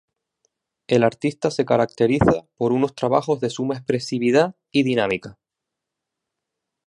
El 0.87 1.03
artista 1.03 1.51
se 1.51 1.63
caracteriza 1.63 2.47
por 2.57 2.71
unos 2.71 2.95
trabajos 2.95 3.39
de 3.39 3.51
suma 3.51 3.75
expresividad 3.75 4.55
y 4.71 4.81
dinámica. 4.81 5.37